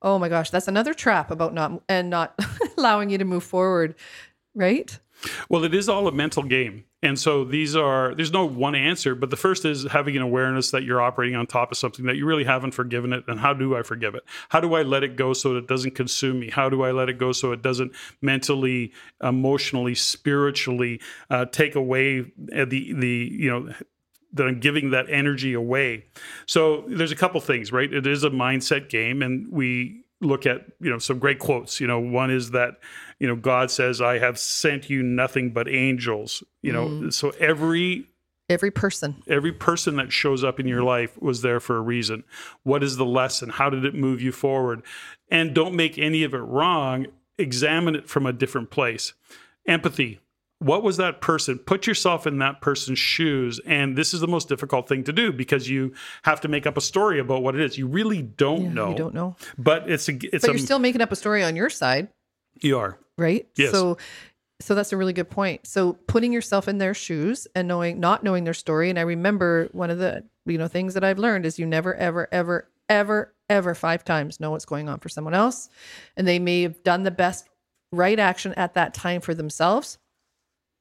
[0.00, 2.38] Oh my gosh, that's another trap about not and not
[2.78, 3.94] allowing you to move forward,
[4.54, 4.98] right?
[5.48, 6.84] Well, it is all a mental game.
[7.06, 10.72] And so these are, there's no one answer, but the first is having an awareness
[10.72, 13.24] that you're operating on top of something that you really haven't forgiven it.
[13.28, 14.24] And how do I forgive it?
[14.48, 16.50] How do I let it go so that it doesn't consume me?
[16.50, 18.92] How do I let it go so it doesn't mentally,
[19.22, 22.20] emotionally, spiritually uh, take away
[22.52, 23.72] uh, the, the, you know,
[24.32, 26.06] that I'm giving that energy away.
[26.46, 27.90] So there's a couple things, right?
[27.90, 31.80] It is a mindset game, and we look at you know some great quotes.
[31.80, 32.76] You know, one is that
[33.18, 36.42] you know, God says, I have sent you nothing but angels.
[36.62, 37.12] You know, mm.
[37.12, 38.06] so every
[38.48, 39.22] every person.
[39.26, 42.24] every person that shows up in your life was there for a reason.
[42.62, 43.50] What is the lesson?
[43.50, 44.82] How did it move you forward?
[45.30, 47.06] And don't make any of it wrong.
[47.38, 49.14] Examine it from a different place.
[49.66, 50.20] Empathy.
[50.58, 51.58] What was that person?
[51.58, 53.60] Put yourself in that person's shoes.
[53.66, 56.78] And this is the most difficult thing to do because you have to make up
[56.78, 57.76] a story about what it is.
[57.76, 58.88] You really don't yeah, know.
[58.88, 59.36] you don't know.
[59.58, 62.08] But it's a it's but a, you're still making up a story on your side.
[62.62, 63.46] You are right?
[63.56, 63.72] Yes.
[63.72, 63.98] So
[64.58, 65.66] so that's a really good point.
[65.66, 69.68] So putting yourself in their shoes and knowing not knowing their story and I remember
[69.72, 73.34] one of the you know things that I've learned is you never ever ever ever
[73.48, 75.68] ever five times know what's going on for someone else
[76.16, 77.48] and they may have done the best
[77.92, 79.98] right action at that time for themselves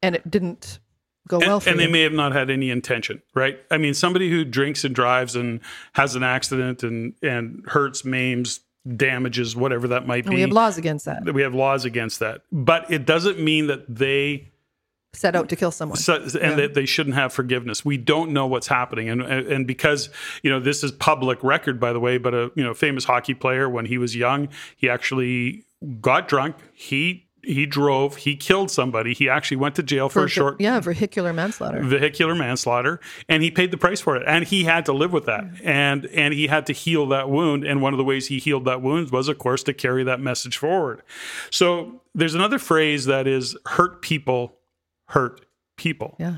[0.01, 0.79] and it didn't
[1.27, 1.85] go well and, for and you.
[1.85, 3.59] they may have not had any intention, right?
[3.71, 5.59] I mean, somebody who drinks and drives and
[5.93, 8.59] has an accident and and hurts, maims,
[8.95, 10.35] damages, whatever that might And be.
[10.35, 11.33] we have laws against that.
[11.33, 14.51] we have laws against that, but it doesn't mean that they
[15.13, 15.97] Set out to kill someone.
[15.97, 16.55] so, and Yeah.
[16.55, 17.85] that they shouldn't have forgiveness.
[17.85, 20.09] We don't know what's happening, and and because
[20.43, 22.17] you know this is public record, by the way.
[22.17, 25.63] But a you know famous hockey player when he was young, he actually
[26.01, 26.57] got drunk.
[26.73, 28.17] He he drove.
[28.17, 29.13] He killed somebody.
[29.13, 31.81] He actually went to jail for, a short yeah, vehicular manslaughter.
[31.83, 35.25] vehicular manslaughter and he paid the price for it and he had to live with
[35.25, 35.61] that mm.
[35.63, 38.65] and and he had to heal that wound and one of the ways he healed
[38.65, 41.01] that wound was of course to carry that message forward
[41.51, 44.57] so there's another phrase that is hurt people
[45.09, 45.45] hurt
[45.77, 46.37] people Yeah.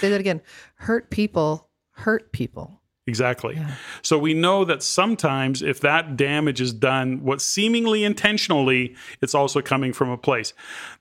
[0.00, 0.42] Say that again.
[0.76, 2.82] Hurt people hurt people.
[3.06, 3.58] Exactly.
[4.02, 9.60] So we know that sometimes if that damage is done what seemingly intentionally it's also
[9.60, 10.52] coming from a place.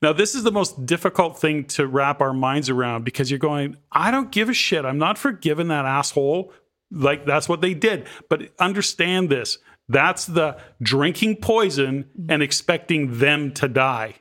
[0.02, 3.78] Now this is the most difficult thing to wrap our minds around because you're going
[3.92, 4.86] i don't give a shit.
[4.86, 6.54] I'm not forgiving that asshole.
[6.92, 8.08] Like that's what they did.
[8.30, 9.58] But understand this.
[9.88, 12.32] That's the drinking poison mm-hmm.
[12.32, 14.16] and expecting them to die.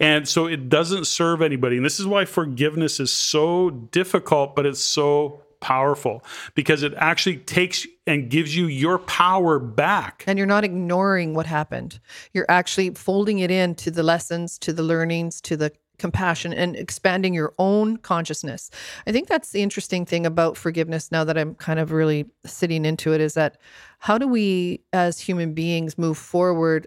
[0.00, 1.76] And so it doesn't serve anybody.
[1.76, 7.38] And this is why forgiveness is so difficult, but it's so powerful because it actually
[7.38, 10.24] takes and gives you your power back.
[10.26, 12.00] And you're not ignoring what happened.
[12.32, 17.34] You're actually folding it into the lessons, to the learnings, to the compassion and expanding
[17.34, 18.70] your own consciousness.
[19.06, 22.84] I think that's the interesting thing about forgiveness now that I'm kind of really sitting
[22.84, 23.58] into it is that
[23.98, 26.86] how do we as human beings move forward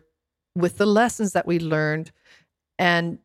[0.56, 2.12] with the lessons that we learned
[2.80, 3.20] and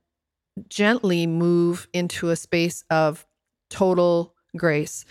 [0.69, 3.27] gently move into a space of
[3.71, 5.05] total grace.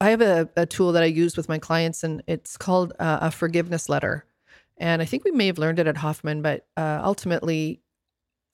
[0.00, 3.18] I have a, a tool that I use with my clients, and it's called uh,
[3.22, 4.26] a forgiveness letter.
[4.76, 7.80] And I think we may have learned it at Hoffman, but uh, ultimately,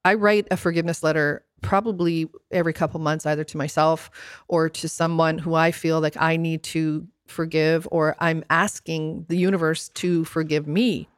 [0.05, 4.11] I write a forgiveness letter probably every couple months, either to myself
[4.47, 9.37] or to someone who I feel like I need to forgive, or I'm asking the
[9.37, 11.09] universe to forgive me.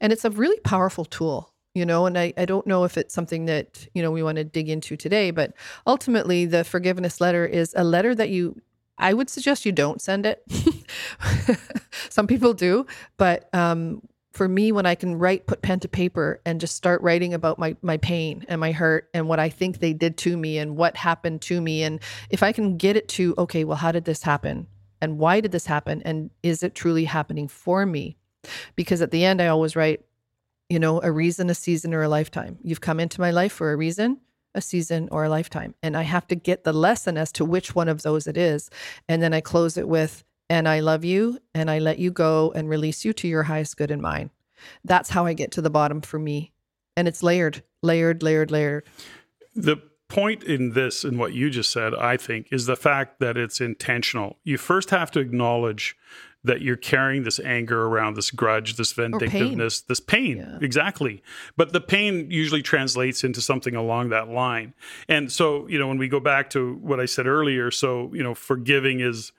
[0.00, 3.14] And it's a really powerful tool you know and I, I don't know if it's
[3.14, 5.52] something that you know we want to dig into today but
[5.86, 8.60] ultimately the forgiveness letter is a letter that you
[9.00, 10.44] i would suggest you don't send it.
[12.10, 12.86] Some people do
[13.16, 17.02] but um, for me when i can write put pen to paper and just start
[17.02, 20.36] writing about my my pain and my hurt and what i think they did to
[20.36, 23.76] me and what happened to me and if i can get it to okay well
[23.76, 24.66] how did this happen?
[25.02, 26.02] And why did this happen?
[26.04, 28.18] And is it truly happening for me?
[28.76, 30.02] Because at the end i always write
[30.70, 32.56] you know, a reason, a season, or a lifetime.
[32.62, 34.18] You've come into my life for a reason,
[34.54, 35.74] a season, or a lifetime.
[35.82, 38.70] And I have to get the lesson as to which one of those it is.
[39.08, 42.52] And then I close it with, and I love you, and I let you go
[42.54, 44.30] and release you to your highest good and mine.
[44.84, 46.52] That's how I get to the bottom for me.
[46.96, 48.84] And it's layered, layered, layered, layered.
[49.54, 49.76] The
[50.10, 53.60] point in this and what you just said, I think, is the fact that it's
[53.60, 54.36] intentional.
[54.44, 55.96] You first have to acknowledge
[56.42, 60.38] that you're carrying this anger around, this grudge, this vindictiveness, this pain.
[60.38, 60.58] Yeah.
[60.60, 61.22] Exactly.
[61.56, 64.74] But the pain usually translates into something along that line.
[65.08, 68.22] And so, you know, when we go back to what I said earlier, so, you
[68.22, 69.32] know, forgiving is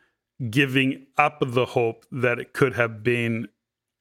[0.49, 3.47] giving up the hope that it could have been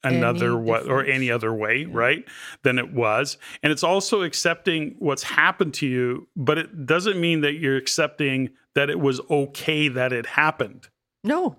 [0.03, 2.25] another Any what or any other way right
[2.63, 7.43] than it was and it's also accepting what's happened to you but it doesn't mean
[7.43, 10.89] that you're accepting that it was okay that it happened
[11.23, 11.57] No.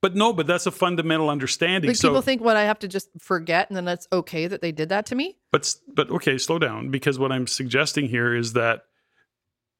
[0.00, 2.88] but no but that's a fundamental understanding Like so people think what I have to
[2.88, 5.38] just forget and then that's okay that they did that to me.
[5.50, 8.84] but but okay slow down because what i'm suggesting here is that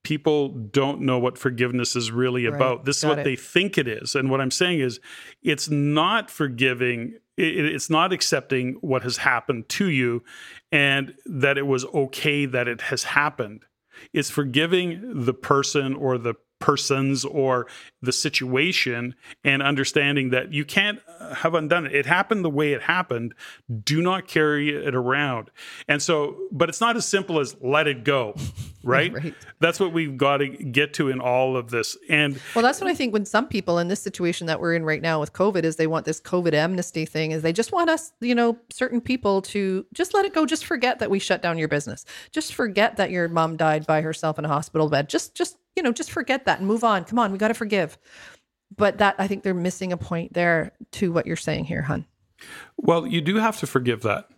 [0.03, 2.57] people don't know what forgiveness is really Right.
[2.57, 3.25] about this is what it.
[3.25, 4.99] they think it is and what i'm saying is
[5.43, 10.23] it's not forgiving it, it's not accepting what has happened to you
[10.71, 13.65] and that it was okay that it has happened.
[14.13, 17.67] It's forgiving the person or the persons or
[18.03, 21.95] the situation and understanding that you can't uh, have undone it.
[21.95, 23.35] It happened the way it happened.
[23.85, 25.51] Do not carry it around.
[25.89, 28.35] And so, but it's not as simple as let it go,
[28.85, 29.13] right?
[29.13, 29.35] Right.
[29.59, 31.97] That's what we've got to get to in all of this.
[32.09, 34.85] And Well, that's what I think when some people in this situation that we're in
[34.85, 37.91] right now with COVID is they want this COVID amnesty thing is they just want
[37.91, 41.43] us, you know, certain people to just let it go, just forget that we shut
[41.43, 42.05] down your business.
[42.33, 45.09] Just forget that your mom died by herself in a hospital bed.
[45.09, 47.05] Just just, you know, just forget that and move on.
[47.05, 47.97] Come on, we got to forgive.
[48.77, 52.05] But that I think they're missing a point there to what you're saying here, hun.
[52.77, 54.29] well, you do have to forgive that.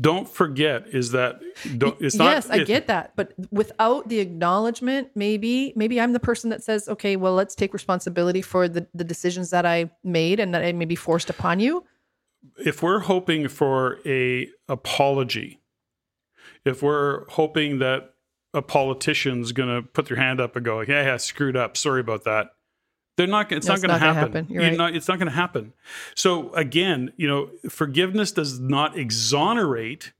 [0.00, 1.38] Don't forget is that
[1.76, 2.30] don't, it's not.
[2.30, 6.62] yes, I it- get that, but without the acknowledgement, maybe maybe I'm the person that
[6.64, 10.64] says, "Okay, well, let's take responsibility for the the decisions that I made and that
[10.64, 11.84] I maybe forced upon you."
[12.58, 15.60] if we're hoping for a apology,
[16.64, 18.11] if we're hoping that
[18.54, 21.76] a politician's going to put their hand up and go, "Yeah, yeah, screwed up.
[21.76, 22.54] Sorry about that."
[23.16, 23.52] They're not.
[23.52, 24.32] It's No, not going to gonna happen.
[24.46, 24.56] happen.
[24.56, 24.76] Right.
[24.76, 25.72] not- it's not going to happen.
[26.14, 30.12] So again, you know, forgiveness does not exonerate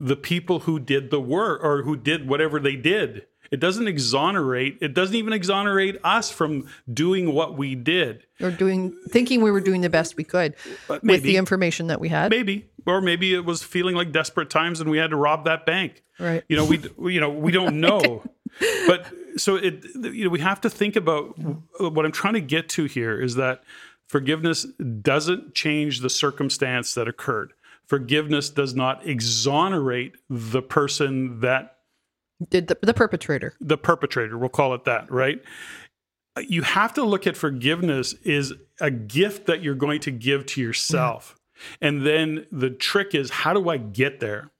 [0.00, 3.26] the people who did the work or who did whatever they did.
[3.50, 4.78] It doesn't exonerate.
[4.80, 8.24] It doesn't even exonerate us from doing what we did.
[8.40, 10.54] Or doing, thinking we were doing the best we could
[10.86, 12.30] But with the information that we had.
[12.30, 15.66] maybe, or maybe it was feeling like desperate times and we had to rob that
[15.66, 16.02] bank.
[16.18, 16.44] Right.
[16.48, 18.22] You know, we we- you know we don't know,
[18.86, 21.36] but so it you know we have to think about
[21.80, 23.62] what I'm trying to get to here is that
[24.06, 24.64] forgiveness
[25.02, 27.52] doesn't change the circumstance that occurred.
[27.86, 31.76] Forgiveness does not exonerate the person that
[32.48, 33.54] Did the, the perpetrator.
[33.60, 35.42] the perpetrator we'll call it that right?
[36.36, 40.46] Uh, you have to look at forgiveness is a gift that you're going to give
[40.46, 41.34] to yourself.
[41.34, 41.84] Mm-hmm.
[41.86, 44.50] And then the trick is how do i get there?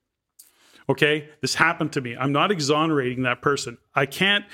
[0.88, 2.16] Okay this happened to me.
[2.16, 3.78] I'm not exonerating that person.
[3.94, 4.44] I can't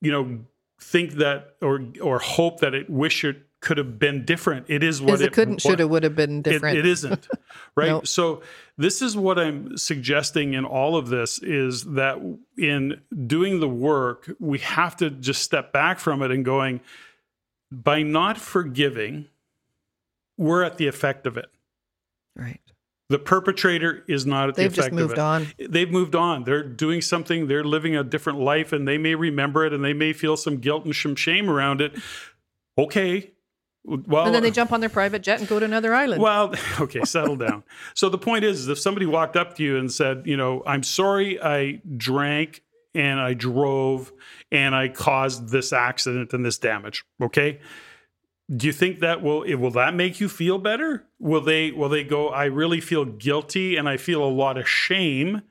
[0.00, 0.44] you know
[0.80, 5.00] think that or or hope that it wish it could have been different it is
[5.00, 6.78] what Because it couldn't, should have, would have been it- different.
[6.78, 7.26] it isn't
[7.76, 8.06] right Nope.
[8.06, 8.42] so
[8.76, 12.18] this is what i'm suggesting in all of this is that
[12.58, 16.80] in doing the work we have to just step back from it and going
[17.72, 19.26] by not forgiving
[20.38, 21.46] we're at the effect of it
[22.36, 22.60] right.
[23.08, 25.46] the perpetrator is not at They've the just effect moved of it on.
[25.70, 29.64] they've moved on they're doing something they're living a different life and they may remember
[29.64, 31.96] it and they may feel some guilt and some shame around it
[32.78, 33.30] okay
[33.86, 36.20] well And then they jump on their private jet and go to another island.
[36.20, 37.62] well, okay, settle down.
[37.94, 40.82] So the point is, if somebody walked up to you and said, you know, I'm
[40.82, 42.62] sorry I drank
[42.94, 44.12] and I drove
[44.50, 47.60] and I caused this accident and this damage, okay?
[48.54, 51.04] Do you think that will it, will that make you feel better?
[51.18, 54.68] Will they will they go I really feel guilty and I feel a lot of
[54.68, 55.42] shame?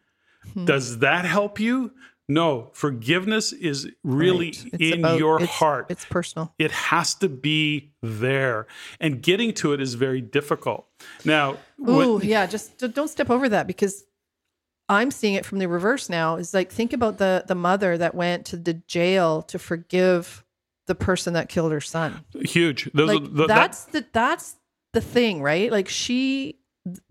[0.53, 0.65] Hmm.
[0.65, 1.91] Does that help you?
[2.27, 4.81] No, forgiveness is really Right.
[4.81, 6.53] In about- your it's- heart It's personal.
[6.57, 8.65] it has to be there
[8.99, 10.87] and getting to it is very difficult
[11.23, 11.57] now
[11.87, 12.45] Ooh, yeah.
[12.47, 14.05] Just don't step over that because
[14.89, 16.35] I'm seeing it from the reverse now.
[16.37, 20.43] Is like think about the the mother that went to the jail to forgive
[20.87, 22.23] the person that killed her son.
[22.41, 24.55] huge Those Like are, the, that, that's the that's
[24.93, 25.71] the thing, right?
[25.71, 26.59] Like she,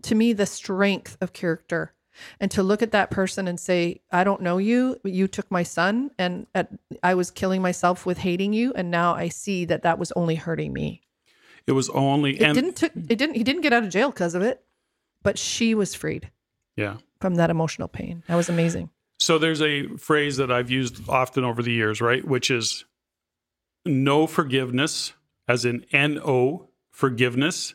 [0.03, 1.93] to me, the strength of character,
[2.39, 4.97] and to look at that person and say, "I don't know you.
[5.03, 6.69] but You took my son, and at,
[7.03, 10.35] I was killing myself with hating you, and now I see that that was only
[10.35, 11.01] hurting me."
[11.67, 14.11] it was only It and didn't took it didn't he didn't get out of jail
[14.11, 14.63] because of it,
[15.23, 16.29] but she was freed
[16.75, 18.21] yeah from that emotional pain.
[18.27, 18.89] That was amazing.
[19.19, 22.85] so there's a phrase that i've used often over the years right which is
[23.85, 25.13] no forgiveness
[25.47, 27.73] as in no forgiveness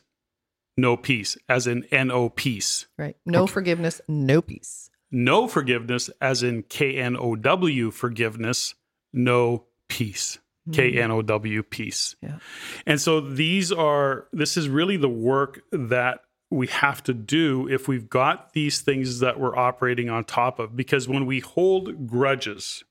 [0.81, 3.15] no peace as in no peace Right?
[3.25, 4.89] No forgiveness, no peace.
[5.11, 8.75] no forgiveness as in k-n-o-w forgiveness
[9.13, 10.73] no peace hmm.
[10.73, 12.39] k-n-o-w peace Yeah.
[12.85, 17.87] And so these are, this is really the work that we have to do if
[17.87, 20.75] we've got these things that we're operating on top of.
[20.75, 22.83] Because when we hold grudges,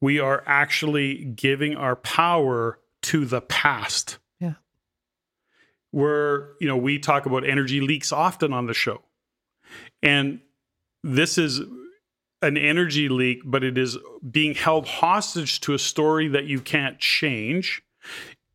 [0.00, 4.18] we are actually giving our power to the past.
[5.90, 9.02] Where, you know, we talk about energy leaks often on the show.
[10.02, 10.40] And
[11.02, 11.60] this is
[12.42, 13.96] an energy leak, but it is
[14.30, 17.82] being held hostage to a story that you can't change.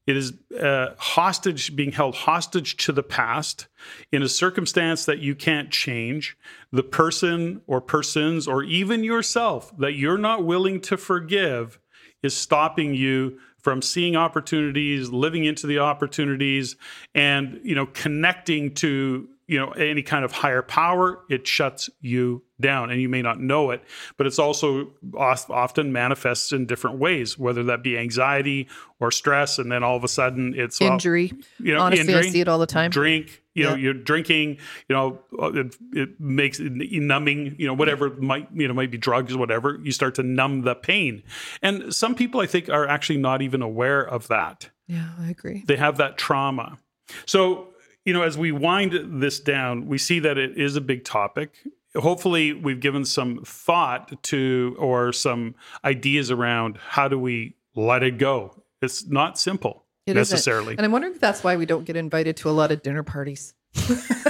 [0.08, 3.68] It is uh, hostage, being held hostage to the past
[4.12, 6.38] in a circumstance that you can't change.
[6.72, 11.80] The person or persons or even yourself that you're not willing to forgive
[12.24, 16.76] is stopping you from seeing opportunities, living into the opportunities,
[17.16, 21.20] and you know connecting to you know any kind of higher power.
[21.30, 23.84] It shuts you down, and you may not know it,
[24.18, 28.70] but it's also often manifests in different ways, whether that be anxiety
[29.02, 31.34] or stress, and then all of a sudden it's well, Injury.
[31.60, 32.92] you know, Honestly, injury, I see it all the time.
[32.92, 33.76] Drink, you know, Yeah.
[33.78, 38.68] you're drinking, you know, uh, it, it makes it numbing, you know, whatever might, you
[38.70, 39.80] know, might be drugs, or whatever.
[39.84, 41.24] You start to numb the pain,
[41.62, 44.70] and some people I think are actually not even aware of that.
[44.88, 45.64] Yeah, I agree.
[45.68, 46.78] They have that trauma.
[47.26, 47.68] So,
[48.06, 51.56] you know, as we wind this down, we see that it is a big topic.
[51.96, 58.18] Hopefully, we've given some thought to or some ideas around how do we let it
[58.18, 58.64] go.
[58.82, 60.34] It's not simple It isn't.
[60.34, 60.76] necessarily.
[60.78, 63.04] And I'm wondering if that's why we don't get invited to a lot of dinner
[63.04, 63.54] parties.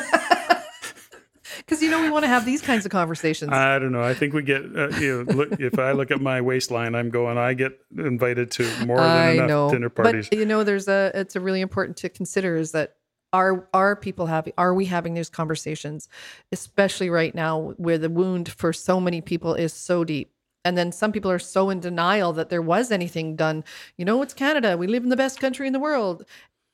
[1.57, 3.51] Because you know we want to have these kinds of conversations.
[3.53, 4.03] I don't know.
[4.03, 4.63] I think we get.
[4.63, 7.37] Uh, you know, look, if I look at my waistline, I'm going.
[7.37, 10.27] I get invited to more than I enough know, dinner parties.
[10.27, 11.11] but you know, there's a.
[11.13, 12.95] It's a really important to consider is that
[13.33, 16.09] are are people having are we having these conversations
[16.51, 20.31] especially right now where the wound for so many people is so deep?
[20.63, 23.63] And then some people are so in denial that there was anything done.
[23.97, 24.77] You know it's canada.
[24.77, 26.25] We live in the best country in the world.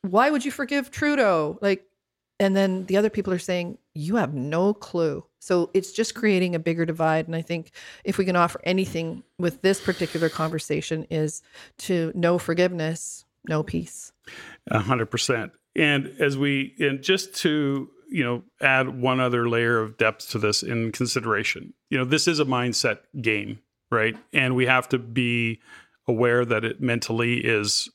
[0.02, 1.58] Why would you forgive trudeau?
[1.62, 1.86] Like
[2.40, 5.26] and then the other people are saying you have no clue.
[5.40, 7.28] So it's just creating a bigger divide.
[7.28, 7.72] And i think
[8.04, 11.42] if we can offer anything with this particular conversation is
[11.80, 14.12] to no forgiveness no peace.
[14.72, 19.98] Hundred percent and as we, and just to, you know, add one other layer of
[19.98, 23.60] depth to this in consideration, you know, this is a mindset game,
[23.92, 24.18] right?
[24.34, 25.62] And we have to be
[26.08, 27.90] aware that it mentally is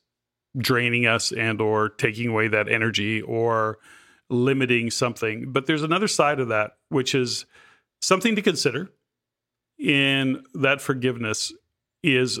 [0.57, 3.79] draining us and or taking away that energy or
[4.29, 5.51] limiting something.
[5.51, 7.45] But there's another side of that, which is
[8.01, 8.89] something to consider
[9.79, 11.51] in that forgiveness
[12.03, 12.39] is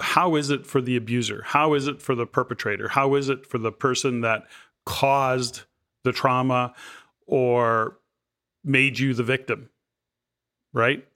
[0.00, 1.42] how is it for the abuser?
[1.44, 2.88] How is it for the perpetrator?
[2.88, 4.44] How is it for the person that
[4.84, 5.62] caused
[6.02, 6.74] the trauma
[7.26, 7.98] or
[8.64, 9.70] made you the victim?
[10.72, 11.06] Right?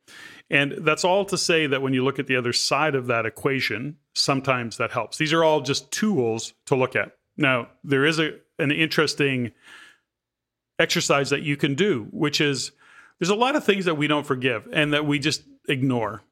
[0.51, 3.27] And that's all to say that when you look at the other side of that
[3.27, 5.19] equation, sometimes that helps.
[5.19, 7.17] These are all just tools to look at.
[7.37, 9.53] Now, there is a, an interesting
[10.79, 12.73] exercise that you can do, which is
[13.19, 16.23] there's a lot of things that we don't forgive and that we just ignore.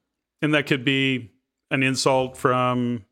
[0.41, 1.31] And that could be
[1.71, 3.05] an insult from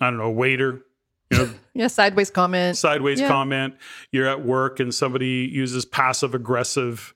[0.00, 0.82] I don't know, a waiter.
[1.30, 2.76] You know, yeah, sideways comment.
[2.76, 3.28] Sideways yeah.
[3.28, 3.74] comment.
[4.10, 7.14] You're at work and somebody uses passive aggressive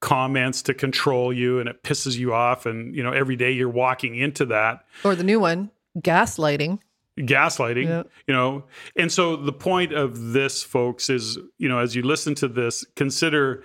[0.00, 3.68] comments to control you and it pisses you off and you know every day you're
[3.68, 4.84] walking into that.
[5.04, 6.78] Or the new one, gaslighting.
[7.18, 8.02] Gaslighting, yeah.
[8.26, 8.64] you know.
[8.96, 12.86] And so the point of this folks is, you know, as you listen to this,
[12.96, 13.62] consider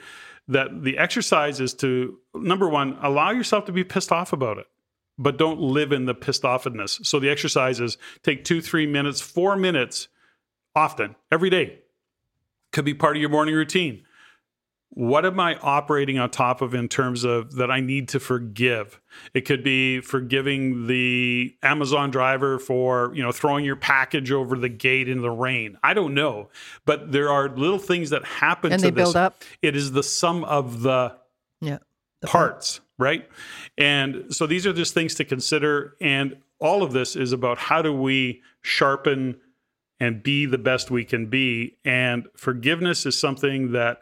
[0.50, 4.68] that the exercise is to number 1, allow yourself to be pissed off about it
[5.18, 7.06] but don't live in the pissed offness.
[7.06, 10.08] So the exercises take two, three minutes, four minutes
[10.76, 11.80] often, every day.
[12.72, 14.04] Could be part of your morning routine.
[14.90, 19.02] What am I operating on top of in terms of that I need to forgive?
[19.34, 24.70] It could be forgiving the Amazon driver for, you know, throwing your package over the
[24.70, 25.78] gate in the rain.
[25.84, 26.50] I don't know.
[26.86, 29.04] But there are little things that happen and to they this.
[29.04, 29.44] build up.
[29.62, 31.18] It is the sum of the
[31.60, 31.80] yeah
[32.26, 33.28] parts, right?
[33.78, 35.96] And so these are just things to consider.
[36.00, 39.38] And all of this is about how do we sharpen
[40.00, 41.78] and be the best we can be.
[41.86, 44.00] And forgiveness is something that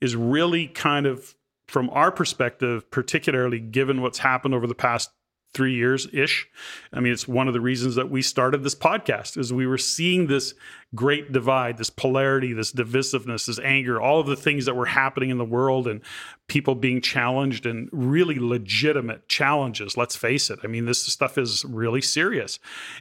[0.00, 1.34] is really kind of,
[1.66, 5.10] from our perspective, particularly given what's happened over the past
[5.54, 6.48] three years ish.
[6.92, 9.78] I mean, it's one of the reasons that we started this podcast is we were
[9.78, 10.54] seeing this
[10.94, 15.30] great divide, this polarity, this divisiveness, this anger, all of the things that were happening
[15.30, 16.00] in the world and
[16.48, 19.96] people being challenged and really legitimate challenges.
[19.96, 20.58] Let's face it.
[20.62, 22.58] I mean, this stuff is really serious.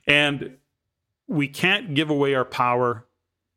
[0.07, 0.57] And
[1.27, 3.05] we can't give away our power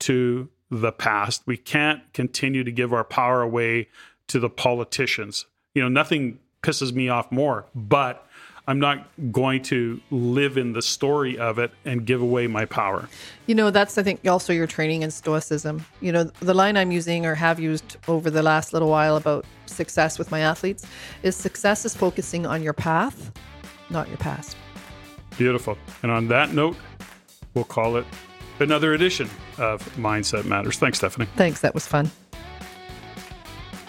[0.00, 1.42] to the past.
[1.46, 3.88] We can't continue to give our power away
[4.28, 5.46] to the politicians.
[5.74, 8.25] You know, nothing pisses me off more, but
[8.68, 13.08] I'm not going to live in the story of it and give away my power.
[13.46, 15.86] You know, that's, I think, also your training in Stoicism.
[16.00, 19.44] You know, the line I'm using or have used over the last little while about
[19.66, 20.84] success with my athletes
[21.22, 23.30] is success is focusing on your path,
[23.88, 24.56] not your past.
[25.38, 25.78] Beautiful.
[26.02, 26.76] And on that note,
[27.54, 28.06] we'll call it
[28.58, 30.76] another edition of Mindset Matters.
[30.78, 31.28] Thanks, Steffany.
[31.36, 31.60] Thanks.
[31.60, 32.10] That was fun.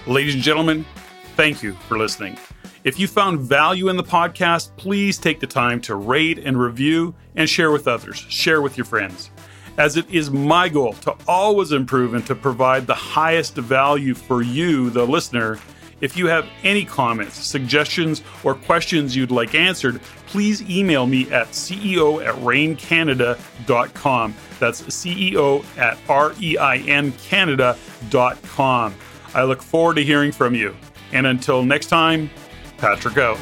[0.05, 0.85] Ladies and gentlemen,
[1.35, 2.37] thank you for listening.
[2.87, 7.13] If you found value in the podcast, please take the time to rate and review
[7.35, 9.29] and share with others, share with your friends.
[9.77, 14.41] As it is my goal to always improve and to provide the highest value for
[14.41, 15.59] you, the listener.
[15.99, 21.47] If you have any comments, suggestions, or questions you'd like answered, please email me at
[21.47, 24.33] ceo at reincanada.com.
[24.61, 28.95] That's CEO at R E I N Canada.com.
[29.33, 30.73] I look forward to hearing from you.
[31.11, 32.29] And until next time,
[32.77, 33.39] Patrick out.